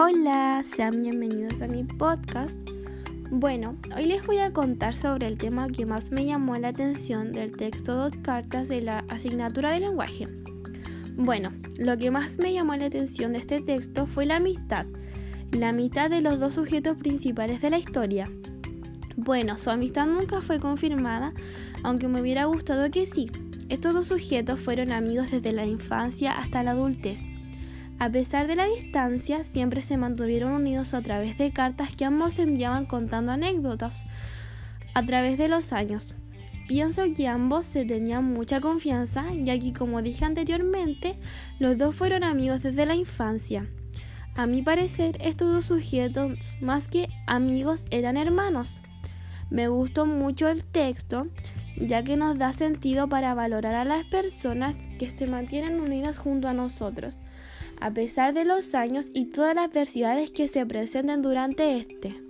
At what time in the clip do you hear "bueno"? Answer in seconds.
3.32-3.76, 11.16-11.50, 19.16-19.56